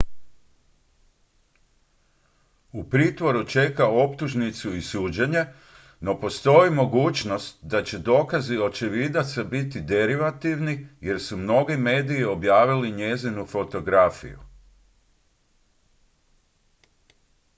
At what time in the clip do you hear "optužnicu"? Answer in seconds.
3.87-4.73